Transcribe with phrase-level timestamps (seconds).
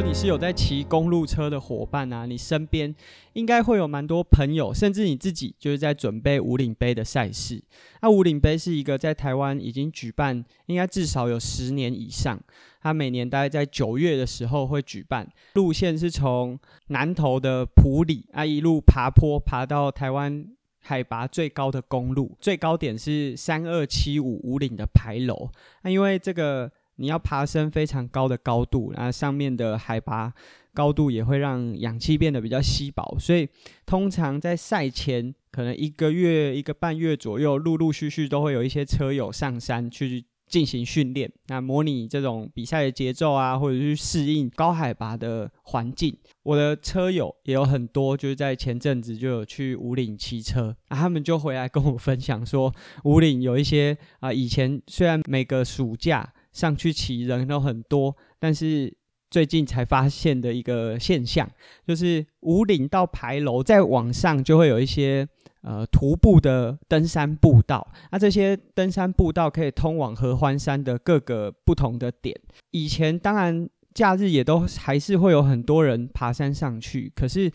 [0.00, 2.94] 你是有在骑公路车的伙伴啊，你身边
[3.32, 7.62] 应该会有蛮多朋友，甚至你自己就是在准备五岭杯的赛事。
[8.00, 12.40] 那五岭杯是一个在台湾已经举办，应该至少有十年以上。
[12.80, 16.58] 它每年大概在九月的时候会举办，路线是从
[16.88, 20.46] 南投的埔里啊一路爬坡爬到台湾
[20.80, 25.50] 海拔最高的公路，最高点是三二七五五岭的牌楼。
[25.82, 26.70] 那因为这个。
[26.98, 30.32] 你要爬升非常高的高度，然后上面的海拔
[30.74, 33.48] 高度也会让氧气变得比较稀薄，所以
[33.86, 46.16] 通常在赛前可能一个月、一个半月左右，陆陆续续都会有一些车友上山去进行训练，那模拟这种比赛的节奏啊，或者是适应高海拔的环境。
[46.42, 52.72] 我的车友也有很多，就是在前阵子就有去武岭骑车，啊，他们就回来跟我分享说，
[53.04, 56.32] 武岭有一些啊，以前虽然每个暑假。
[56.58, 58.92] 上去骑人都很多，但是
[59.30, 61.48] 最近才发现的一个现象，
[61.86, 65.28] 就是五岭到牌楼再往上就会有一些
[65.60, 72.34] 呃徒步的登山步道，那、这些登山步道可以通往合欢山的各个不同的点。
[72.72, 77.48] 以前当然假日也都还是会有很多人爬山上去，可是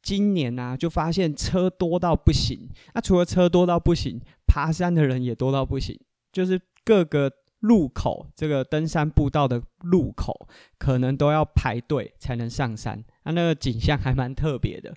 [0.00, 5.98] 今年呢、就发现车多到不行，那、啊、除了车多到不行，爬山的人也多到不行，
[6.30, 7.32] 就是各个。
[7.64, 10.46] 路口这个登山步道的路口，
[10.78, 14.94] 可能都要排队才能上山，啊，那个景象还蛮特别的，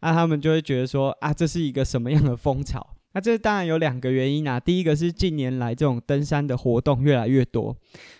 [0.00, 2.84] 那、啊、他们就会觉得说啊，这是一个什么样的风潮？
[3.12, 7.76] 那、这当然有两个原因啊，第一个是近年来这种登山的活动越来越多，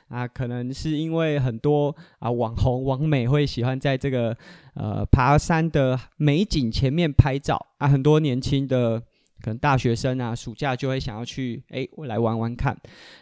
[0.08, 4.36] 啊，可能是因为很多啊网红网美会喜欢在这个
[4.74, 9.02] 呃爬山的美景前面拍照，啊，很多年轻的。
[9.40, 12.76] 可能大学生啊，暑假就会想要去，哎，我来玩玩看。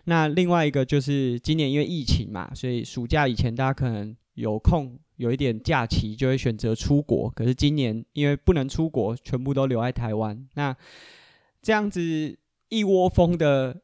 [0.05, 7.31] 那另外一个就是今年因为疫情嘛，所以暑假以前大家可能有空有一点假期，就会选择出国。
[7.31, 10.47] 可是今年因为不能出国，全部都留在台湾。
[10.55, 10.75] 那
[11.63, 12.39] 这样子
[12.69, 13.81] 一窝蜂的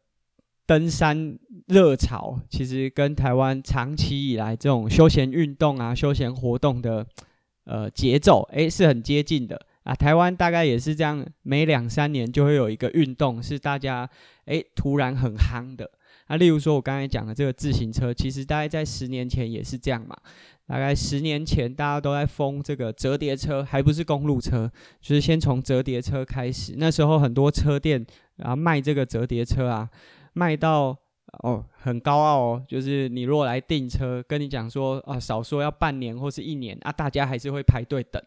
[0.67, 7.07] 登山热潮，其实跟台湾长期以来这种休闲运动啊、休闲活动的
[7.65, 9.67] 呃节奏，哎，是很接近的。
[9.85, 14.09] 啊，台湾大概也是这样，每两三年就会有一个运动是大家
[14.45, 15.91] 诶突然很夯的。
[16.27, 20.17] 啊，例如说我刚才讲的这个自行车，其实大概在十年前也是这样嘛。
[20.69, 24.71] 大概十年前大家都在疯这个折叠车，还不是公路车，
[25.01, 26.75] 就是先从折叠车开始。
[26.79, 28.07] 那时候很多车店
[28.39, 29.91] 啊卖这个折叠车啊，
[30.33, 30.97] 卖到
[31.39, 38.23] 哦很高傲哦，就是你如果来订车，跟你讲说啊少说要半年或是一年啊，大家还是会排队等。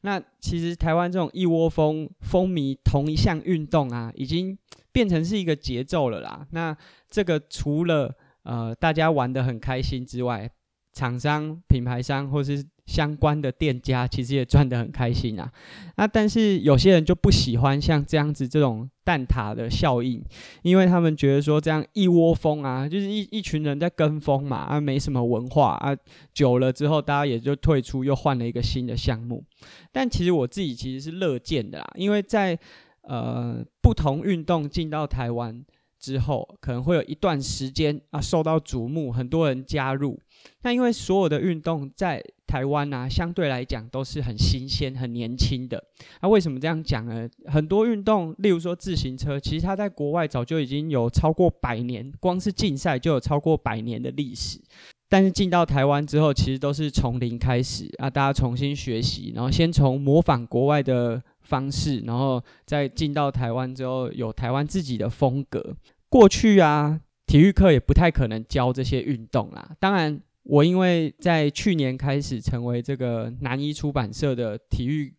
[0.00, 4.56] 那其实台湾这种一窝蜂风靡同一项运动啊，已经
[4.92, 6.46] 变成是一个节奏了啦。
[6.50, 6.76] 那
[7.08, 10.50] 这个除了呃大家玩得很开心之外，
[10.92, 15.52] 厂商、品牌商或是相关的店家其实也赚得很开心啊，
[15.96, 20.24] 那但是有些人就不喜欢像这样子这种蛋挞的效应，
[20.62, 25.96] 因为他们觉得说这样一窝蜂啊，就是一一群人在跟风嘛，啊没什么文化啊，
[26.32, 29.44] 久了之后大家也就退出，又换了一个新的项目。
[29.90, 32.58] 但其实我自己其实是乐见的啦，因为在
[33.02, 35.64] 呃不同运动进到台湾
[36.06, 40.16] 之后，可能会有一段时间啊受到瞩目，很多人加入。
[40.62, 45.82] 那因为所有的运动在台湾啊，相对来讲都是很新鲜、很年轻的。
[46.22, 47.28] 那为什么这样讲呢？
[47.46, 54.60] 很多运动，例如说自行车，其实它在国外早就已经有超过百年，光是竞赛就有超过百年的历史。
[55.08, 65.76] 但是进到台湾之后，其实都是从零开始啊，大家重新学习，然后先从模仿国外的方式，然后再进到台湾之后，有台湾自己的风格。
[66.08, 69.76] 过去啊，体育课也不太可能教这些运动啦。
[69.78, 70.20] 当然。
[70.48, 75.12] 我因为在去年开始成为这个南一出版社的体育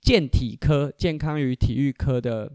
[0.00, 2.50] 健体科健康与体育科的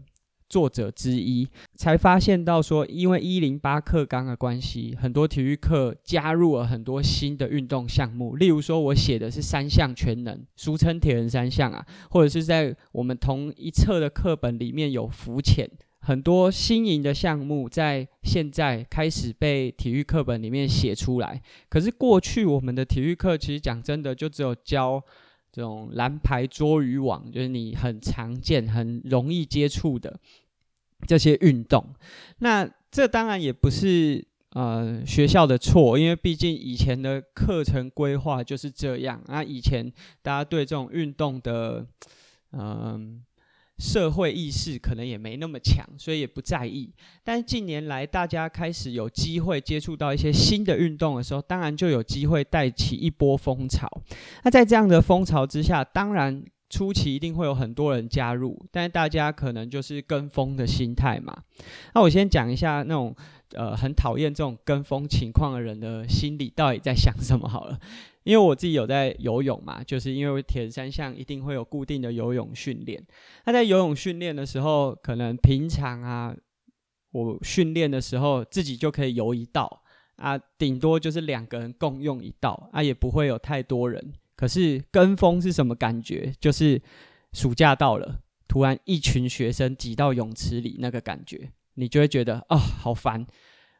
[0.46, 8.36] 作者之一，才发现到说，因为一零八课纲的关系，很多体育课加入了很多新的运动项目。
[8.36, 15.66] 例如说，我写的是三项全能，俗称铁人三项啊，或者是在我们同一册的课本里面有浮潜。
[16.04, 25.00] 很多新颖的项目在现在开始被体育课本里面写出来，可是过去我们的体育课其实讲真的就只有教
[25.52, 30.18] 这种蓝牌捉鱼网，就是你很常见、很容易接触的
[31.06, 31.84] 这些运动。
[32.40, 39.44] 那这当然也不是呃学校的错，因为毕竟以前的课程规划就是这样啊。
[39.44, 41.86] 以前大家对这种运动的
[42.50, 43.22] 嗯。
[43.78, 46.92] 社会意识可能也没那么强，所以也不在意。
[47.24, 53.88] 但近年来，大家开始有机会接触到一些新的运动的时候，当然就有机会带起一波风潮。
[54.44, 61.36] 那在这样的风潮之下，当然初期一定会有很多人加入，但是大家可能就是跟风的心态嘛。
[61.94, 63.14] 那我先讲一下那种
[63.54, 67.78] 呃很讨厌这种跟风情况的人的心里到底在想什么好了。
[68.24, 73.04] 因为我自己有在游泳嘛，就是因为铁人三项一定会有固定的游泳训练。
[73.46, 76.34] 那在游泳训练的时候，可能平常啊，
[77.10, 79.82] 我训练的时候自己就可以游一道
[80.16, 84.12] 啊，顶多就是两个人共用一道啊，也不会有太多人。
[84.36, 86.32] 可是跟风是什么感觉？
[86.40, 86.80] 就是
[87.32, 93.26] 暑假到了，突然一群学生挤到泳池里，那个感觉，你就会觉得啊，好烦！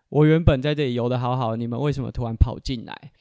[0.09, 3.13] 我原本在这里游的好好，你们为什么突然跑进来？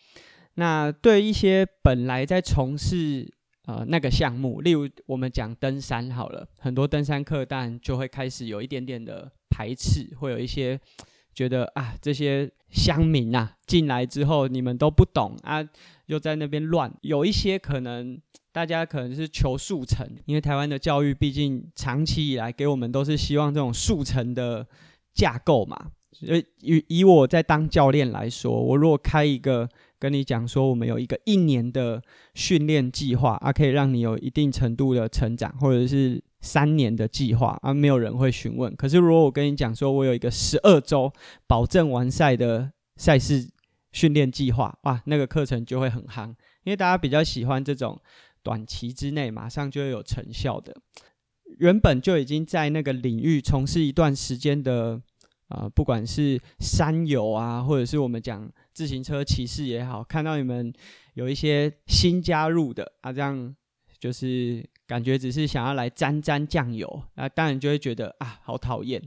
[0.55, 3.31] 那对一些本来在从事
[3.65, 10.77] 呃那个项目，例如我们讲登山好了，很多登山客当然就会开始有一点点的排斥，会有一些
[11.33, 15.65] 觉得啊这些乡民啊进来之后你们都不懂啊，
[16.07, 16.93] 又在那边乱。
[17.01, 18.19] 有一些可能
[18.51, 24.67] 大家可能是求速成，因为台湾的教育毕竟长期以来给我们都是希望这种速成的
[25.13, 25.91] 架构嘛。
[26.19, 29.69] 以以我在当教练来说，我如果开一个。
[30.01, 32.01] 跟你讲说，我们有一个一年的
[32.33, 38.75] 训练计划啊，可以让你有一定程度的成长，或者是三年的计划啊，没有人会询问。
[38.75, 41.13] 可是如果我跟你讲说，我有一个十二周
[41.45, 43.47] 保证完赛的赛事
[43.91, 46.29] 训练计划，哇，那个课程就会很夯，
[46.63, 48.01] 因为大家比较喜欢这种
[48.41, 50.75] 短期之内马上就会有成效的，
[51.59, 54.99] 原本就已经在那个领域从事一段时间的。
[55.51, 60.73] 啊、不管是山友啊，或者是我们讲自行车骑士也好，看到你们
[61.13, 63.55] 有一些新加入的啊，这样
[63.99, 69.01] 就是感觉只是想要来沾沾酱油，那当然就会觉得啊，好讨厌。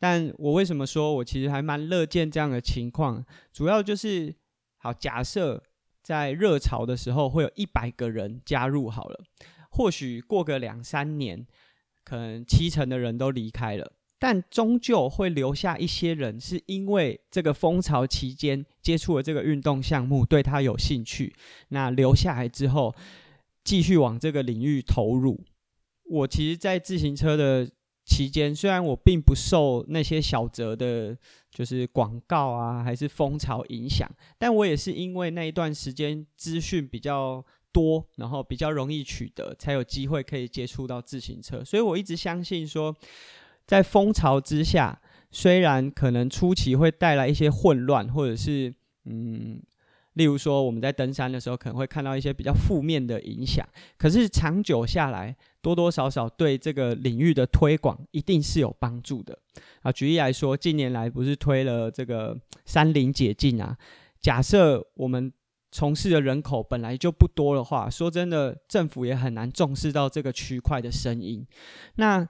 [0.00, 3.24] 但我为什么说我其实还蛮乐见这样的情况？
[3.52, 4.34] 主要就是，
[4.76, 5.62] 好，假设
[6.02, 9.20] 在热潮的时候会有一百个人加入好了，
[9.70, 11.46] 或许过个两三年，
[12.04, 13.92] 可能七成的人都离开了。
[14.20, 21.32] 但终究会留下一些人，是因为这个风潮期间接触了这个运动项目，对他有兴趣。
[21.68, 22.92] 那留下来之后，
[23.62, 25.40] 继续往这个领域投入。
[26.02, 27.70] 我其实，在自行车的
[28.04, 31.16] 期间，虽然我并不受那些小泽的，
[31.52, 41.62] 就是广告啊，还是风潮影响，但我也是因为那一段时间资讯比较多，然后比较容易取得，才有机会可以接触到自行车。
[41.62, 42.92] 所以我一直相信说。
[43.68, 44.98] 在风潮之下，
[45.30, 48.74] 虽然可能初期会带来一些混乱，或者是
[49.04, 49.62] 嗯，
[50.14, 53.68] 例如说我们在登山的时候可能会看到一些比较负面的影响，
[53.98, 59.38] 可是长久下来，多多少少对这个领域的推广一定是有帮助的
[59.82, 59.92] 啊。
[59.92, 62.34] 举例来说，近年来不是推了这个
[62.64, 63.76] 山林解禁啊？
[64.18, 65.30] 假设我们
[65.70, 71.46] 从事的人口本来就不多的话，说真的，政府也很难重视到这个区块的声音。
[71.96, 72.26] 那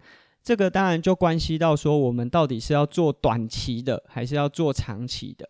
[0.49, 5.47] 这个当然就关系到说，我们到底是要做短期的，还是要做长期的？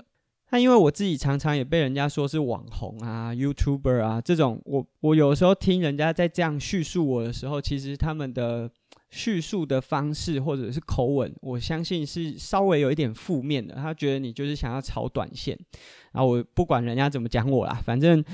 [0.51, 8.69] 那因为我自己常常也被人家说是网红啊、YouTuber 啊这种，我我有时候听人家在这样叙述我的时候，其实他们的
[9.09, 13.77] 叙述的方式或者是口吻，我相信是稍微有一点负面的。
[13.77, 15.57] 他觉得你就是想要炒短线，
[16.11, 18.25] 然后我不管人家怎么讲我啦，反正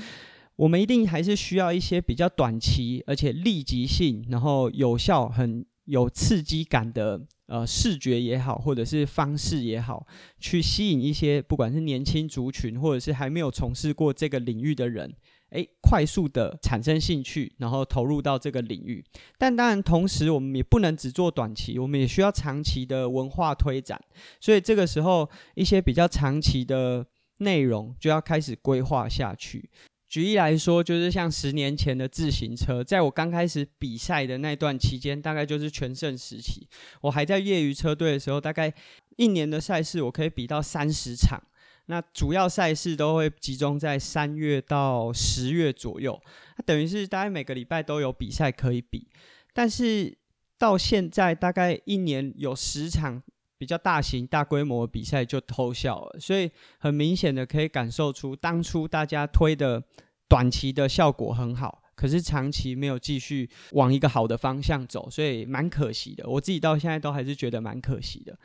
[0.55, 5.63] 我们一定还是需要一些比较短期而且立即性，然后有效很。
[5.85, 10.05] 有刺激感的呃视觉也好，或者是方式也好，
[10.39, 15.15] 去吸引一些不管是年轻族群，或者是还没有从事过这个领域的人，
[15.49, 19.03] 诶，快速的产生兴趣，然后投入到这个领域。
[19.37, 23.99] 但当然，同时我们也不能只做短期，我们也需要长期的文化推展。
[24.41, 27.05] 所以这个时候，一些比较长期的
[27.37, 29.69] 内容就要开始规划下去。
[30.15, 36.65] 举例来说，就是像十年前的自行车，在我刚开始比赛的那段期间，大概就是全盛时期。
[37.01, 38.73] 我还在业余车队的时候，大概
[39.17, 41.43] 一年的赛事我可以比到三十场。
[41.87, 46.17] 那主要赛事都会集中在三月到十月左右，
[46.65, 49.09] 等于是大概每个礼拜都有比赛可以比。
[49.51, 50.17] 但是
[50.57, 53.21] 到现在，大概一年有十场
[53.57, 59.83] 比较大型、大规模的比赛就偷笑了，所以很明显的可以感受出当初大家推的。
[60.27, 66.27] 短期的效果很好，可是长期没有继续往一个好的方向走，所以蛮可惜的。
[66.27, 68.37] 我自己到现在都还是觉得蛮可惜的。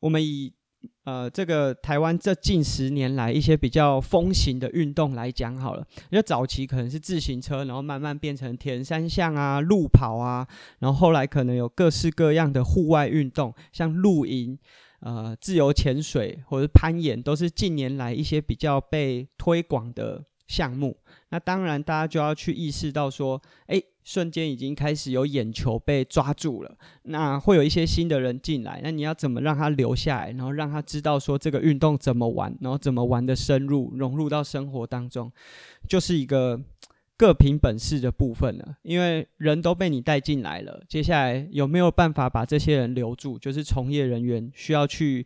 [0.00, 0.52] 我们以
[1.04, 10.46] 呃，这个台湾这近十年来一些比较风行的运动来讲好了，因为早期可能是自行车，然后慢慢变成田三项啊、路跑啊，
[10.78, 14.58] 然后后来可能有各式各样的户外运动，像露营、
[15.00, 20.96] 呃、自由潜水或者攀岩，都是近年来一些比较被推广的项目。
[21.28, 26.76] 那当然，大家就要去意识到说，诶，瞬间已经开始有眼球被抓住了。
[27.04, 35.30] 那会有一些新的人进来，那你要怎么让他留下来，然后让他知道说这个运动怎么玩，然后怎么玩的深入，融入到生活当中，
[35.88, 36.60] 就是一个
[37.16, 38.74] 各凭本事的部分了。
[38.82, 45.24] 因为人都被你带进来了，接下来有没有办法把这些人留住，就是从业人员需要去。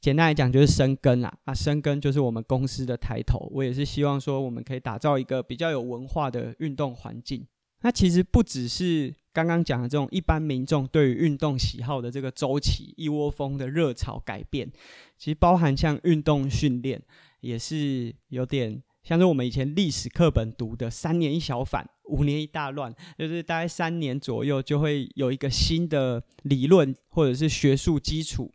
[0.00, 3.48] 简单来讲就是生根啦，啊，生根就是我们公司的抬头。
[3.52, 7.46] 我也是希望说，我们可以打造一个比较有文化的运动环境。
[7.80, 14.70] 那其实不只是刚刚讲的这种一般民众对于运动喜好的这个周期一窝蜂的热潮改变，
[15.16, 17.00] 其实包含像运动训练，
[17.40, 28.52] 也是有点像是我们以前历史课本读的三年一小反，五年一大乱，就是大概三年左右就会有一个新的理论或者是学术基础。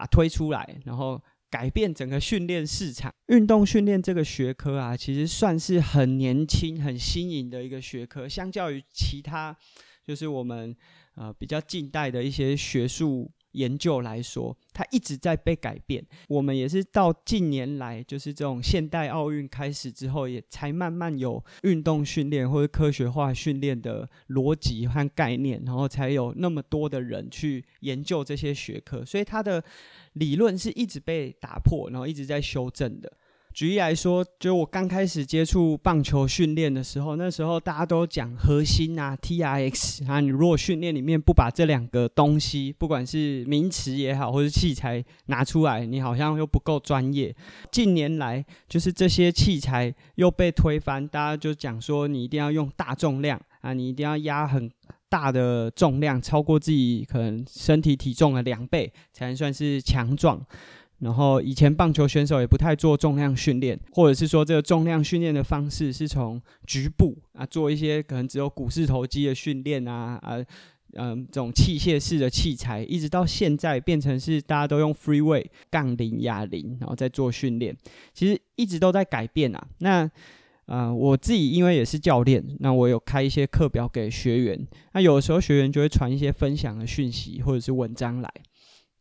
[0.00, 3.12] 啊，推出来，然后改变整个训练市场。
[3.26, 8.26] 运动训练这个学科啊，其实算是很年轻、很新颖的一个学科。
[8.26, 9.54] 相较于其他，
[10.06, 10.74] 就是我们
[11.16, 16.04] 呃比较近代的一些学术研究来说，它一直在被改变。
[16.28, 29.04] 我们也是到近年来，就是这种现代奥运开始之后，也才慢慢有运动训练或者科学化训练的逻辑和概念，然后才有那么多的人去研究这些学科。
[29.04, 29.62] 所以它的
[30.14, 33.12] 理论是一直被打破，然后一直在修正的。
[33.52, 47.34] 举例来说，就我刚开始接触棒球训练的时候，那时候大家都讲核心啊，TRX 啊，你如果训练里面不把这两个东西，不管是名词也好，或是器材拿出来，你好像又不够专业。
[47.72, 54.70] 近年来，就是这些器材又被推翻，大家就讲说，你一定要用大重量啊，你一定要压很
[55.08, 60.40] 大的重量，超过自己可能身体体重的两倍，才能算是强壮。
[61.00, 70.36] 然后以前棒球选手也不太做重量训练，或者是说这个重量训练的方式是从局部啊做一些可能只有股四头肌的训练啊啊
[70.92, 77.74] 嗯这种器械式的器材，一直到现在变成是大家都用 free weight 杠铃哑铃，然后再做训练，
[78.12, 79.66] 其实一直都在改变啊。
[79.78, 80.10] 那
[80.66, 88.30] 啊、我自己因为也是教练，那我有开一些课表给学员，那有的时候学员就会传一些分享的讯息或者是文章来，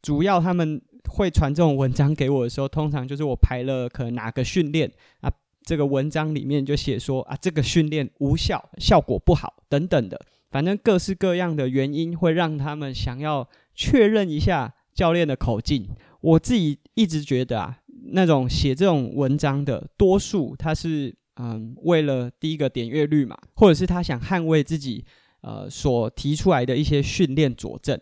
[0.02, 0.82] 主要他们。
[1.10, 4.90] 会传这种文章给我的时候，通常就是我排了可能哪个训练
[5.22, 5.32] 啊，
[5.64, 15.90] 这个文章里面就写说啊，这个训练无效，效果不好等等的，反正各式各样的原因会让他们想要确认一下教练的口径。
[16.22, 17.80] 我自己一直觉得啊，
[18.12, 25.06] 那种写这种文章的多数他是嗯为了第一个点阅率嘛，或者是他想捍卫自己
[25.42, 28.00] 呃所提出来的一些训练佐证。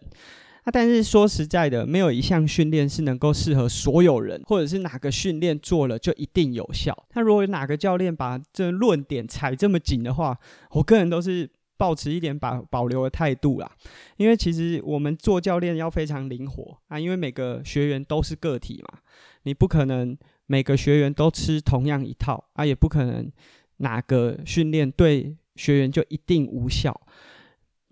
[0.72, 7.06] 但是说实在的，没有一项训练是能够适合所有人，或者是哪个训练做了就一定有效。
[7.14, 10.38] 那如果哪个教练把这论点踩这么紧的话，
[10.72, 13.72] 我个人都是抱持一点保保留的态度啦。
[14.18, 19.00] 因为其实我们做教练要非常灵活啊，因为每个学员都是个体嘛，
[19.44, 23.32] 你不可能每个学员都吃同样一套啊，也不可能
[23.78, 27.00] 哪个训练对学员就一定无效。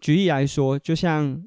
[0.02, 1.42] 举例来说，就像。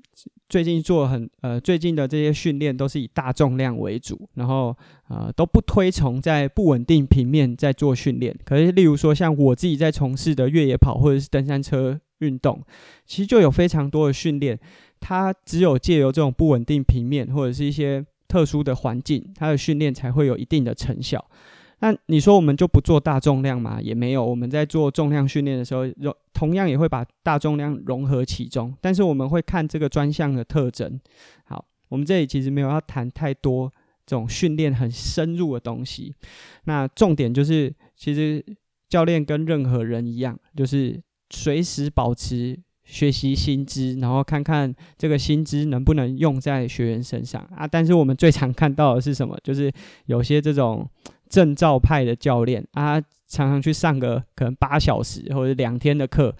[0.48, 4.74] 最近做很呃，最近的这些训练都是以大重量为主，然后
[5.08, 8.34] 呃都不推崇在不稳定平面在做训练。
[8.44, 12.64] 可是，例如说像我自己在从事的越野跑或者是登山车运动，
[13.04, 14.58] 其实就有非常多的训练，
[15.00, 21.22] 它只有借由这种不稳定平面或者是一些特殊的环境，它的训练才会有一定的成效。
[21.80, 23.80] 那你说我们就不做大重量吗？
[23.80, 25.84] 也没有，我们在做重量训练的时候，
[26.32, 31.00] 同样也会把大重量融合其中，但是我们会看这个专项的特征。
[31.44, 33.72] 好，我们这里其实没有要谈太多
[34.04, 36.12] 这种训练很深入的东西。
[36.64, 38.44] 那重点就是，其实
[38.88, 47.68] 教练跟任何人一样，就是随时保持学习新知，然后看看这个新知能不能用在学员身上啊。
[47.68, 49.38] 但是我们最常看到的是什么？
[49.44, 49.72] 就是
[50.06, 50.84] 有些这种。
[51.28, 56.34] 证照派的教练啊，常常去上个可能八小时或者两天的课，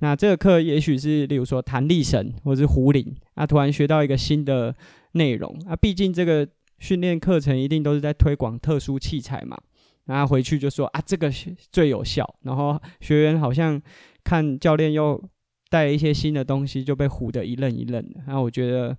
[0.00, 4.74] 那这个课也许是例如说弹力绳或者是壶铃啊，突然学到一个新的
[5.12, 5.56] 内容。
[5.66, 6.46] 啊，毕竟这个
[6.78, 9.58] 训练课程一定都是在推广特殊器材嘛，
[10.04, 11.32] 然后回去就说啊，这个
[11.72, 13.80] 最有效，然后学员好像
[14.22, 15.22] 看教练又
[15.70, 18.96] 带一些新的东西，就被唬得一愣一愣的，然后我觉得。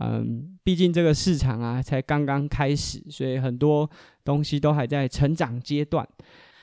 [0.00, 3.88] 嗯，毕竟这个市场啊才刚刚开始，所以很多
[4.24, 6.06] 东西都还在成长阶段。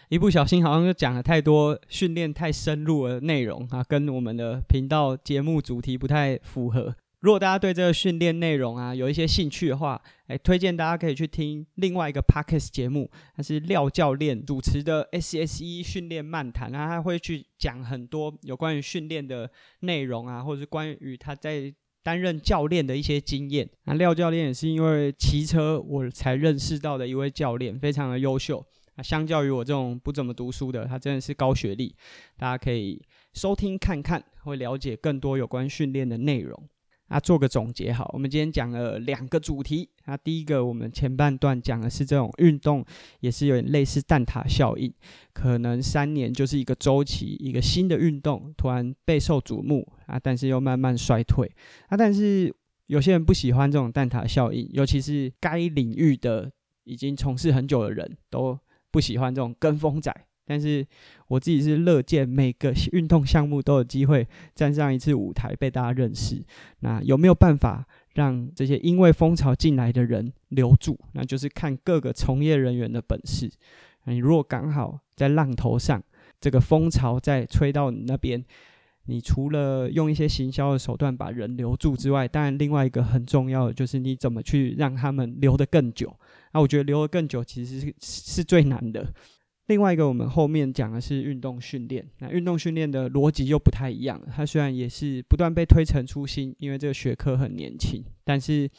[0.09, 6.95] 一不小心好像就讲了太多训练太深入的内容啊，跟我们的频道节目主题不太符合。
[7.21, 19.49] 如果大家对这个训练内容啊有一些兴趣的话，哎，推荐大家可以去听另外一个 Podcast 节目，它是廖教练主持的 SSE 训练漫谈啊，他会去讲很多有关于训练的
[19.79, 23.67] 内容啊，或者是关于他在担任教练的一些经验。
[23.85, 28.63] 那廖教练也是因为骑车我才认识到的一位教练，非常的优秀。
[28.95, 31.95] 啊，相较于我这种不怎么读书的，他真的是高学历，
[32.37, 33.01] 大家可以
[33.33, 36.69] 收听看看，会了解更多有关训练的内容。
[37.13, 39.87] 啊，做个总结好，我们今天讲了两个主题。
[40.05, 42.83] 啊，第一个我们前半段讲的是这种运动，
[43.19, 44.91] 也是有点类似蛋塔效应，
[45.31, 51.47] 可能三年就是一个周期，一个新的运动突然备受瞩目啊，但是又慢慢衰退
[51.87, 51.95] 啊。
[51.95, 52.51] 但是
[52.87, 56.51] 有些人不喜欢这种蛋塔效应，尤其是该领域的
[56.83, 58.57] 已经从事很久的人都
[58.89, 60.11] 不喜欢这种跟风仔。
[60.53, 60.85] 但是
[61.29, 66.39] 我自己是乐见每个运动项目都有机会站上一次舞台被大家认识。
[66.81, 67.83] 那有没有办法
[68.13, 70.95] 让这些因为风潮进来的人留住？
[71.13, 73.49] 那就是看各个从业人员的本事。
[74.03, 75.99] 你如果刚好在浪头上，
[76.39, 78.45] 这个风潮在吹到你那边，
[79.05, 86.15] 你除了用一些行销的手段把人留住之外，当然另外一个很重要的就是你怎么去让他们留得更久。
[86.51, 89.11] 那我觉得留得更久其实是是最难的。
[89.67, 92.05] 另外一个，我们后面讲的是运动训练。
[92.19, 94.21] 那运动训练的逻辑又不太一样。
[94.35, 98.69] 它虽然也是不断被推陈出新，因为这个学科很年轻，但是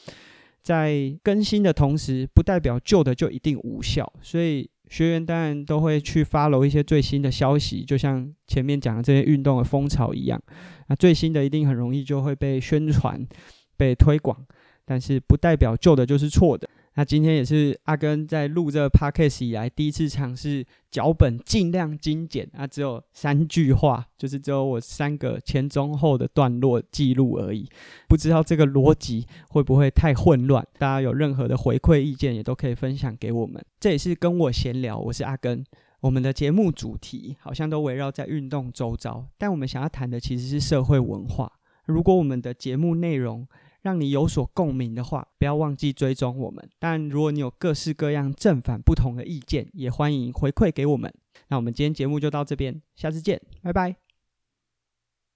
[0.62, 4.10] 在更新的同时，不代表旧的就一定无效。
[4.20, 10.40] 所以学员当然都会去 follow 一些最新的消息，就像前面讲的这些运动的风潮一样。
[10.88, 13.26] 那最新的一定很容易就会被宣传、
[13.78, 14.44] 被推广，
[14.84, 16.68] 但是不代表旧的就是错的。
[16.96, 27.68] 那今天也是阿根在录这个 podcast 以来第一次尝试脚本尽量精简，啊，只有三句话，就是只有我三个前中后的段落记录而已。
[28.08, 30.64] 不知道这个逻辑会不会太混乱？
[30.78, 33.60] 大家有任何的回馈意见也都可以分享给我们。
[33.80, 35.64] 这也是跟我闲聊，我是阿根。
[36.00, 41.50] 我们的节目主题好像都围绕在运动周遭，但我们想要谈的其实是社会文化。
[41.86, 43.46] 如果我们的节目内容，
[43.84, 46.66] 让你有所共鸣的话，不要忘记追踪我们。
[46.78, 51.12] 但如果你有各式各样正反不同的意见，也欢迎回馈给我们。
[51.48, 54.03] 那我们今天节目就到这边，下次见，拜拜。